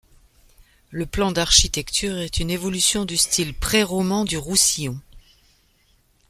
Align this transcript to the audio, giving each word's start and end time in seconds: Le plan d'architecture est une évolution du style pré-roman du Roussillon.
Le 0.89 1.05
plan 1.05 1.31
d'architecture 1.31 2.17
est 2.17 2.39
une 2.39 2.49
évolution 2.49 3.05
du 3.05 3.17
style 3.17 3.53
pré-roman 3.53 4.25
du 4.25 4.35
Roussillon. 4.35 4.99